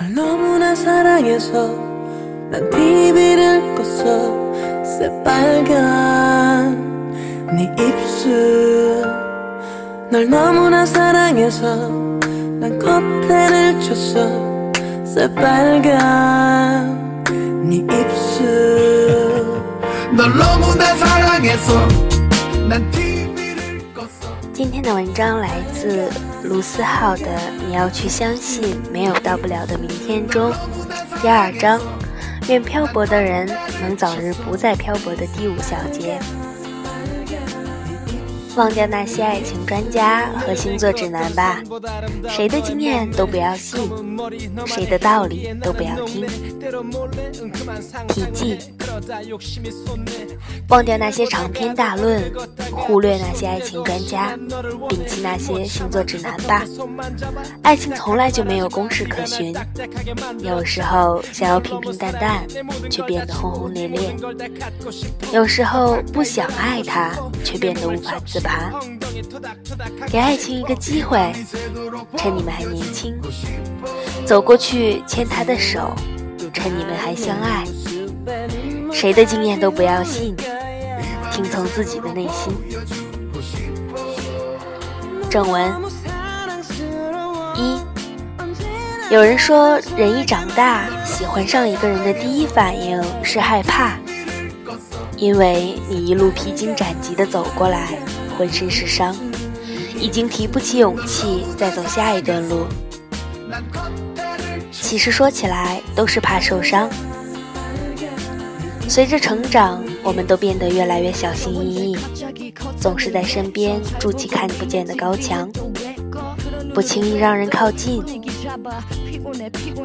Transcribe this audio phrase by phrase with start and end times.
[0.00, 1.74] 널 너무나 사랑해서
[2.50, 5.96] 난 TV를 껐어 새빨간
[7.56, 9.02] 네 입술
[10.10, 11.88] 널 너무나 사랑해서
[12.60, 14.70] 난 커튼을 쳤어
[15.06, 15.94] 새빨간
[17.64, 19.06] 네 입술
[20.14, 21.88] 널 너무나 사랑해서
[22.68, 26.06] 난 TV를 껐어 今天的文章来自
[26.43, 27.25] 卢思浩的
[27.67, 30.51] 《你要去相信没有到不了的明天》中
[31.21, 31.79] 第二章，
[32.47, 33.47] 愿漂泊的人
[33.81, 36.19] 能早日不再漂泊的第五小节。
[38.55, 41.61] 忘掉那些爱情专家和星座指南吧，
[42.27, 43.89] 谁的经验都不要信，
[44.65, 46.27] 谁的道理都不要听。
[48.09, 48.57] 题记：
[50.69, 52.31] 忘掉那些长篇大论，
[52.71, 54.37] 忽略那些爱情专家，
[54.89, 56.63] 摒弃那些星座指南吧。
[57.61, 59.53] 爱情从来就没有公式可循，
[60.39, 62.47] 有时候想要平平淡淡，
[62.89, 64.15] 却变得轰轰烈烈；
[65.33, 67.11] 有时候不想爱他，
[67.43, 68.71] 却变得无法自拔。
[70.09, 71.33] 给爱情一个机会，
[72.17, 73.13] 趁你们还年轻，
[74.25, 75.93] 走过去牵他的手，
[76.53, 77.65] 趁你们还相爱。
[78.91, 80.35] 谁的经验都不要信，
[81.31, 82.53] 听从自己的内心。
[85.29, 85.71] 正文
[87.55, 87.79] 一，
[89.09, 93.97] 有人说，人一长大，喜欢上一个人的第一反应是害怕，
[95.15, 97.97] 因为你一路披荆斩棘的走过来，
[98.37, 99.15] 浑身是伤，
[99.97, 102.67] 已经提不起勇气再走下一段路。
[104.69, 106.89] 其实说起来，都是怕受伤。
[108.87, 111.97] 随着成长，我们都变得越来越小心翼翼，
[112.79, 115.49] 总是在身边筑起看不见的高墙，
[116.73, 118.03] 不轻易让人靠近。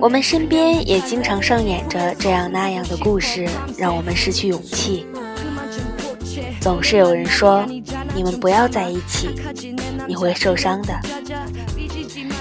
[0.00, 5.06] 我们身边也经常上演着这样那样的故事，让我们失去勇气。
[6.60, 7.64] 总是有人说
[8.16, 9.28] ：“你们不要在一起，
[10.08, 10.98] 你会受伤的。”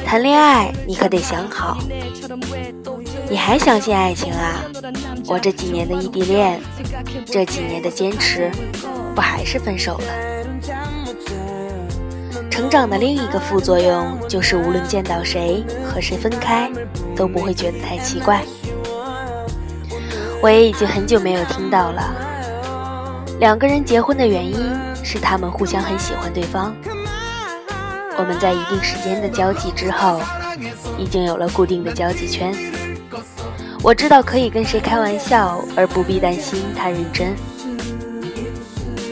[0.05, 1.77] 谈恋爱，你可得想好。
[3.29, 4.61] 你还相信爱情啊？
[5.27, 6.59] 我这几年的异地恋，
[7.25, 8.51] 这几年的坚持，
[9.15, 10.05] 不还是分手了？
[12.49, 16.69] 成长的另一个副作用就是，无论见到谁和谁分开，
[17.15, 18.43] 都不会觉得太奇怪。
[20.41, 22.13] 我也已经很久没有听到了，
[23.39, 24.55] 两个人结婚的原因
[25.03, 26.75] 是他们互相很喜欢对方。
[28.17, 30.21] 我们在一定时间的交际之后，
[30.99, 32.53] 已经有了固定的交际圈。
[33.81, 37.35] 我知道可以跟谁开玩笑，而不必担心他认真。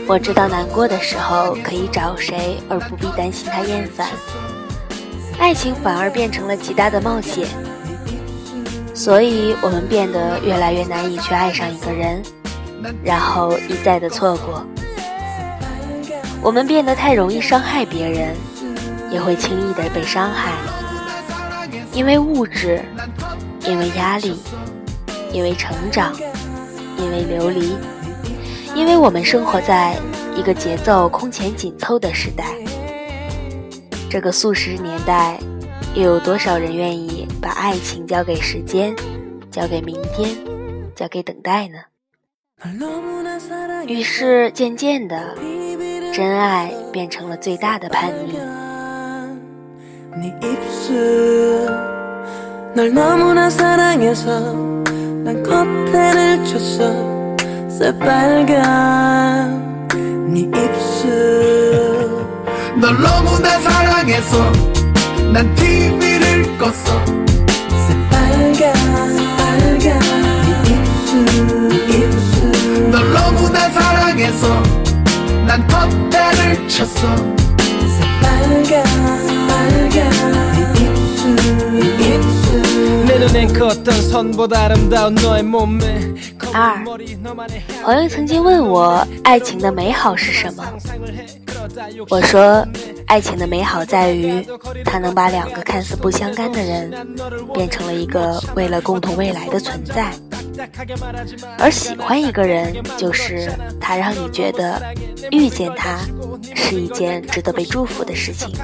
[0.08, 4.08] 我知道难过的时候可以找谁，而不必担心他厌烦。
[5.40, 7.48] 爱情反而变成了极大的冒险，
[8.94, 12.22] 所以我们变得越来越难以去爱上一个人，
[13.04, 14.66] 然后一再的错过。
[16.42, 18.36] 我们变得太容易伤害别人，
[19.12, 20.52] 也会轻易的被伤害，
[21.94, 22.84] 因为物质，
[23.66, 24.38] 因为压力。
[25.34, 26.14] 因为成长，
[26.98, 27.78] 因为流离，
[28.76, 29.96] 因为我们生活在
[30.36, 32.48] 一个节奏空前紧凑的时代。
[34.10, 35.40] 这个速食年代，
[35.94, 38.94] 又有多少人愿意把爱情交给时间，
[39.50, 40.36] 交给明天，
[40.94, 41.78] 交给等待呢？
[43.88, 45.34] 于是，渐渐的，
[46.14, 48.38] 真爱变成了最大的叛逆。
[55.26, 57.36] 난 커튼을 쳤어.
[57.70, 58.58] 새빨간
[60.30, 61.09] 네 입술.
[62.80, 64.52] 널 너무나 사랑해서
[65.34, 66.72] 난 TV를 껐어.
[67.88, 68.74] 새빨간
[69.18, 70.00] 새빨간
[70.64, 71.92] 네 입술.
[71.94, 74.64] 입술 널 너무나 사랑해서
[75.46, 77.16] 난 커튼을 쳤어.
[77.98, 78.86] 새빨간
[79.28, 80.51] 새빨간
[86.53, 86.84] 二，
[87.82, 90.64] 朋友曾经问我，爱情的美好是什么？
[92.09, 92.67] 我说，
[93.11, 94.41] 爱情的美好在于，
[94.85, 96.90] 它能把两个看似不相干的人，
[97.53, 100.13] 变成了一个为了共同未来的存在。
[101.58, 104.81] 而喜欢一个人，就是他让你觉得
[105.29, 105.99] 遇见他
[106.55, 108.55] 是一件值得被祝福的事情。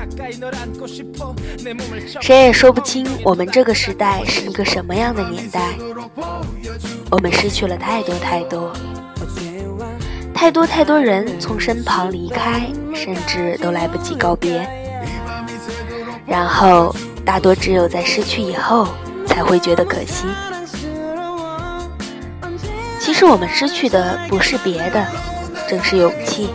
[2.22, 5.74] 谁也说不清我们这个时代是一个什么样的年代。
[7.10, 8.72] 我们失去了太多太多，
[10.38, 14.66] 太多太多人从身旁离开，甚至都来不及告别。
[16.28, 16.96] 然后，
[17.26, 18.88] 大多只有在失去以后。
[19.38, 20.26] 才会觉得可惜。
[23.00, 25.06] 其实我们失去的不是别的，
[25.68, 26.50] 正是勇气。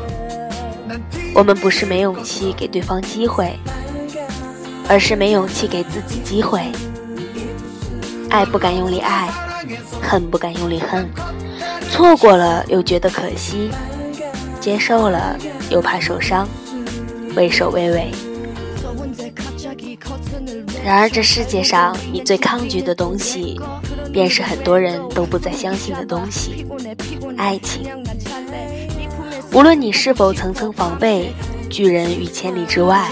[1.32, 3.56] 我们不是没勇气给对方机会，
[4.88, 6.72] 而是没勇气给自己机会。
[8.30, 9.28] 爱不敢用力爱，
[10.02, 11.08] 恨不敢用力恨，
[11.92, 13.70] 错过了又觉得可惜，
[14.58, 15.36] 接受了
[15.68, 16.48] 又怕受伤，
[17.36, 18.10] 畏首畏尾。
[20.82, 23.60] 然而这世界上你最抗拒的东西，
[24.10, 26.66] 便是很多人都不再相信的东西——
[27.36, 27.86] 爱情。
[29.52, 31.30] 无论你是否层层防备，
[31.68, 33.10] 拒人于千里之外；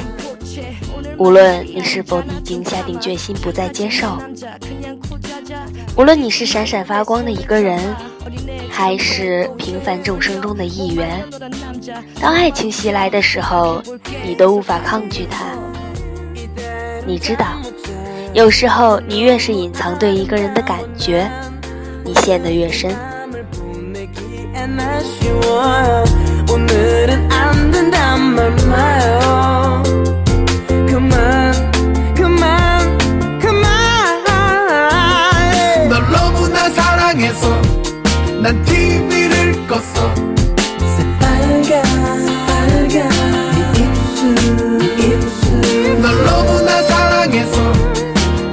[1.19, 4.09] 无论你是否已经下定决心不再接受；
[5.99, 7.79] 无论你是闪闪发光的一个人，
[8.71, 11.23] 还是平凡众生中的一员，
[12.21, 13.83] 当爱情袭来的时候，
[14.25, 15.45] 你都无法抗拒它。
[17.07, 17.47] 你知道，
[18.33, 21.31] 有时候你越是隐藏对一个人的感觉，
[22.05, 22.95] 你陷得越深。
[38.43, 39.81] 난 TV를 껐어.
[40.97, 41.85] 새빨간
[42.27, 43.09] 새빨간
[43.43, 44.35] 네 입술.
[44.99, 47.73] 입술 널 너무나 사랑해서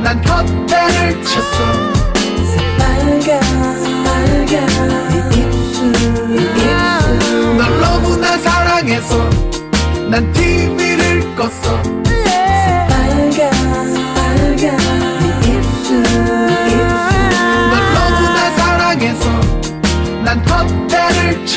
[0.03, 1.57] 난 컷대를 쳤어.
[2.53, 3.41] 새빨간
[3.81, 4.67] 새빨간
[5.09, 5.95] 네 입술.
[6.35, 9.29] 입술 널 너무나 사랑해서
[10.09, 12.06] 난 TV를 껐어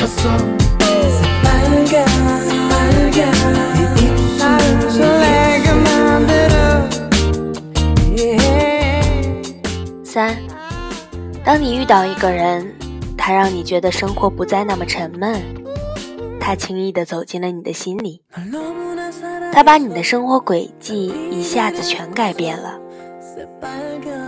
[0.00, 0.38] 쳤어
[0.78, 2.06] 새빨간
[2.40, 3.14] 새빨간
[3.52, 6.56] 네 입술 설레게 만들어
[8.16, 9.42] yeah.
[10.04, 10.36] 三，
[11.44, 12.74] 当你遇到一个人，
[13.16, 15.42] 他让你觉得生活不再那么沉闷，
[16.40, 18.22] 他轻易地走进了你的心里，
[19.52, 22.80] 他把你的生活轨迹一下子全改变了。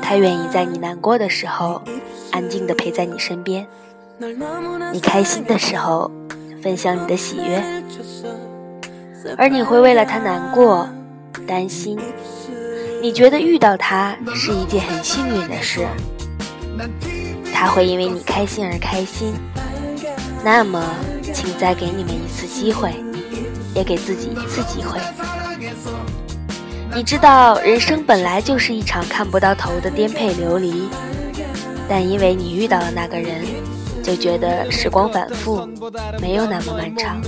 [0.02, 1.82] 他愿意在你难过的时候，
[2.30, 3.64] 安静地陪在你身边；
[4.91, 6.09] 你开心的时候，
[6.61, 7.63] 分享你的喜悦，
[9.37, 10.87] 而你会为了他难过、
[11.47, 11.99] 担心。
[13.01, 15.85] 你觉得遇到他是一件很幸运的事，
[17.53, 19.33] 他会因为你开心而开心。
[20.43, 20.81] 那么，
[21.33, 22.93] 请再给你们一次机会，
[23.73, 24.99] 也给自己一次机会。
[26.95, 30.87] 你知道，人生本来就是一场看不到头的颠沛流离，
[31.89, 33.41] 但因为你遇到了那个人，
[34.03, 35.67] 就觉得时光反复，
[36.19, 37.21] 没有那么漫长。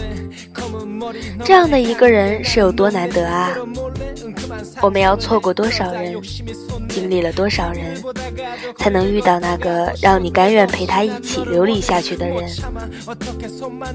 [1.44, 3.56] 这样的一个人是有多难得啊！
[4.82, 6.16] 我们要错过多少人，
[6.90, 8.02] 经历了多少人，
[8.78, 12.50] 才能遇到那个让你甘愿陪他一起流离下去的人？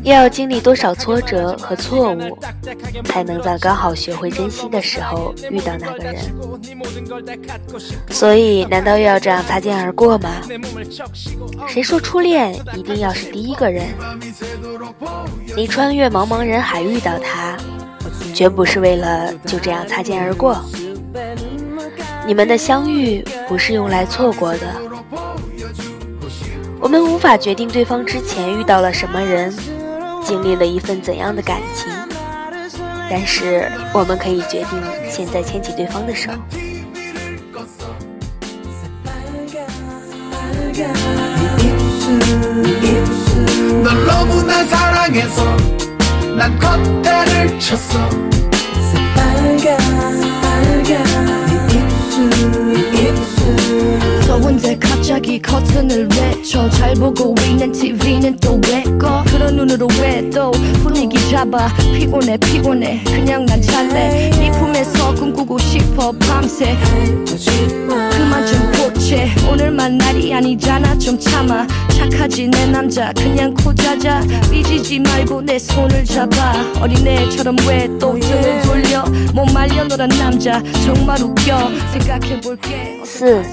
[0.03, 2.39] 又要经历多少挫折和错误，
[3.05, 6.17] 才能在刚好学会珍惜的时候遇到那个人？
[8.11, 10.31] 所以，难道又要这样擦肩而过吗？
[11.69, 13.89] 谁说初恋一定要是第一个人？
[15.57, 17.57] 你穿越茫茫人海遇到他，
[18.34, 20.58] 绝不是为了就这样擦肩而过。
[22.28, 24.60] 你们的相遇不是用来错过的。
[26.80, 29.54] 我们无法决定对方之前遇到了什么人，
[30.24, 31.92] 经历了一份怎样的感情，
[33.10, 36.32] 但是我们可以决定现在牵起对方的手。
[43.84, 45.79] 널 너무나 사랑해서
[46.37, 47.99] 난 컷대를 쳤어.
[48.93, 49.79] 새빨간
[50.19, 51.05] 새빨간
[51.69, 52.33] 네 입술
[52.95, 54.27] 입술.
[54.27, 56.69] 더운데 갑자기 커튼을 외쳐.
[56.71, 59.00] 잘 보고 있는 TV는 또왜꺼 그런
[59.50, 60.52] 눈으로 왜 또
[60.84, 66.76] 분위기 잡아 피곤해 피곤해 그냥 난 잘래 네 품에서 꿈꾸고 싶어 밤새
[68.12, 74.22] 그만 좀 보채 오늘만 날이 아니잖아 좀 참아 착하지 내 남자 그냥 코자자
[74.52, 81.22] 삐지지 말고 내 손을 잡아 어린애처럼 왜 또 등을 돌려 못 말려 너란 남자 정말
[81.22, 83.44] 웃겨 생각해볼게 四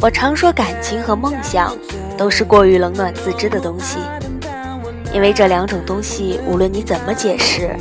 [0.00, 1.76] 我常说，感情和梦想
[2.18, 3.98] 都是过于冷暖自知的东西，
[5.13, 7.75] 因为这两种东西，无论你怎么解释，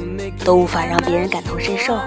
[0.44, 1.98] 都无法让别人感同身受。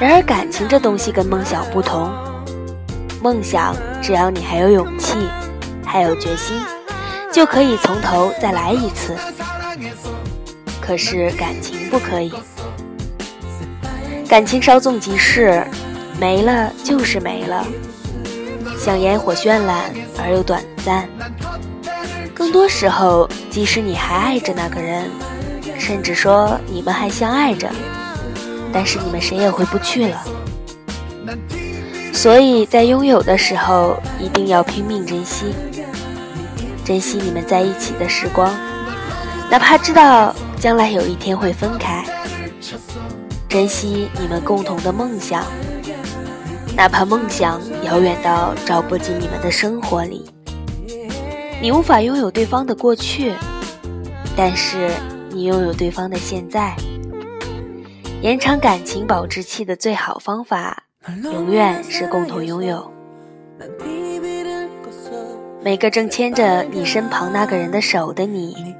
[0.00, 2.10] 然而，感情这东西跟梦想不同，
[3.22, 5.16] 梦想只要你还有勇气，
[5.84, 6.56] 还有决心，
[7.32, 9.16] 就可以从头再来一次。
[10.80, 12.32] 可是感情不可以，
[14.28, 15.64] 感情稍纵即逝，
[16.20, 17.66] 没了就是没了。
[18.78, 21.08] 像烟火绚烂而又短暂。
[22.34, 25.08] 更多时候，即使你还爱着那个人，
[25.78, 27.70] 甚至说你们还相爱着，
[28.72, 30.24] 但是你们谁也回不去了。
[32.12, 35.54] 所以在拥有的时候，一定要拼命珍惜，
[36.84, 38.52] 珍惜你们在一起的时光，
[39.48, 42.04] 哪怕知道将来有一天会分开。
[43.48, 45.44] 珍惜你们共同的梦想，
[46.76, 50.33] 哪怕梦想遥远到照不进你们的生活里。
[51.60, 53.32] 你无法拥有对方的过去，
[54.36, 54.90] 但是
[55.30, 56.74] 你拥有对方的现在。
[58.20, 60.84] 延长感情保质期的最好方法，
[61.22, 62.90] 永远是共同拥有。
[65.62, 68.74] 每个正牵着你身旁那个人的手的你，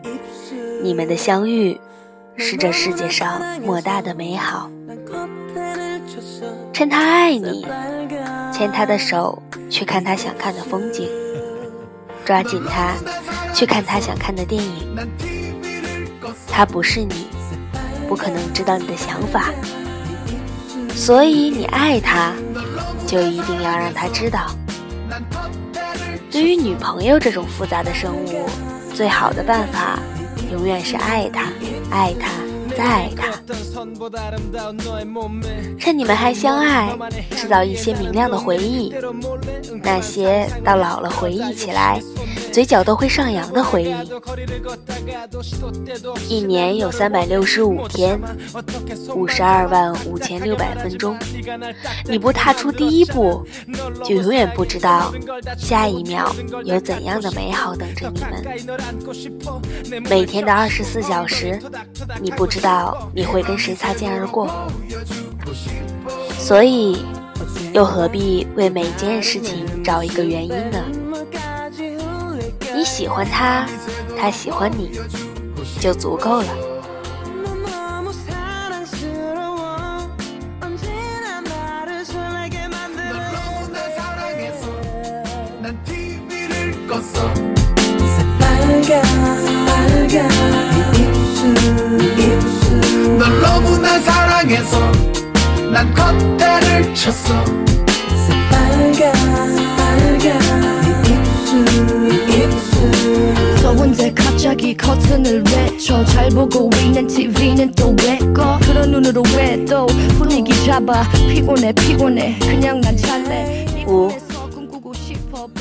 [0.83, 1.81] 你们的相遇。
[2.37, 4.69] 是这世界上莫大的美好。
[6.73, 7.65] 趁他爱你，
[8.53, 9.41] 牵他的手
[9.71, 11.09] 去看他想看的风景，
[12.25, 12.95] 抓紧他
[13.53, 14.97] 去看他想看的电影。
[16.49, 17.27] 他不是你，
[18.09, 19.51] 不可能知道你的想法，
[20.95, 22.33] 所以你爱他，
[23.07, 24.55] 就一定要让他知道。
[26.31, 28.49] 对于女朋友这种复杂的生物，
[28.95, 29.99] 最好的办法。
[30.53, 31.49] 永远是爱他，
[31.91, 32.29] 爱他，
[32.77, 33.33] 再爱他。
[35.79, 36.97] 趁你们还相爱，
[37.31, 38.95] 制造一些明亮的回忆，
[39.83, 42.01] 那些到老了回忆起来。
[42.53, 43.95] 嘴角都会上扬的回忆。
[46.29, 48.17] 一年有三百六十五天，
[49.17, 51.19] 五十二万五千六百分钟。
[52.05, 53.45] 你不踏出第一步，
[54.05, 55.13] 就永远不知道
[55.59, 56.33] 下一秒
[56.65, 58.45] 有怎样的美好等着你们。
[60.09, 61.61] 每天的二十四小时，
[62.21, 64.49] 你不知道你会跟谁擦肩而过，
[66.39, 67.05] 所以
[67.75, 70.83] 又何必为每件事情找一个原因呢？
[72.75, 73.67] 你喜欢他，
[74.19, 74.99] 他喜欢你，
[75.79, 76.49] 就足够了。
[113.90, 114.12] 五，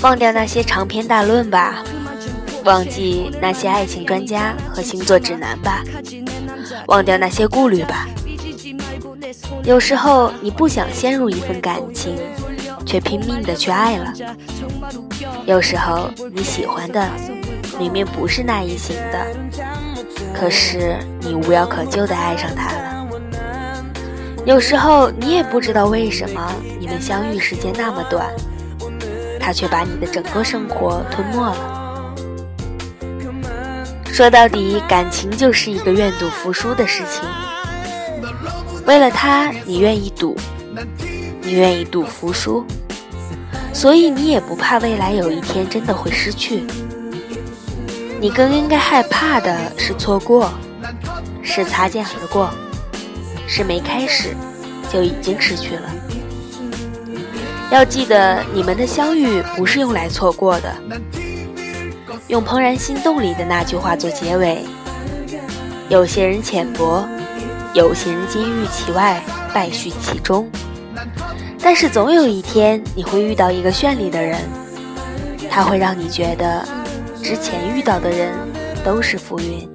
[0.03, 1.83] 忘掉那些长篇大论吧，
[2.66, 5.84] 忘记那些爱情专家和星座指南吧，
[6.88, 8.08] 忘掉那些顾虑吧。
[9.64, 12.16] 有时候你不想陷入一份感情，
[12.86, 14.14] 却拼命的去爱了。
[15.46, 17.10] 有时候你喜欢的。
[17.80, 19.26] 明明不是那一型的，
[20.32, 23.08] 可是你无药可救的爱上他了。
[24.46, 28.30] 有时候你也不知道为什么你们相遇时间那么短，
[29.40, 31.83] 他却把你的整个生活吞没了。
[34.14, 37.28] 说到底，感情就是一个愿赌服输的事情。
[38.86, 40.38] 为了他，你愿意赌，
[41.42, 42.64] 你愿意赌服输，
[43.74, 46.64] 所以你也不怕未来有一天真的会失去。
[48.22, 50.54] 你更应该害怕的是错过，
[51.42, 52.52] 是擦肩而过，
[53.48, 54.36] 是没开始
[54.92, 55.90] 就已经失去了。
[57.72, 60.72] 要记得，你们的相遇不是用来错过的。
[62.28, 64.64] 用《怦然心动》里的那句话做结尾：
[65.90, 67.06] 有些人浅薄，
[67.74, 69.22] 有些人金玉其外，
[69.54, 70.50] 败絮其中。
[71.60, 74.40] 但是总有一天，你会遇到一个绚丽的人，
[75.50, 76.66] 他会让你觉得。
[77.22, 78.34] 之前遇到的人
[78.84, 79.73] 都是浮云。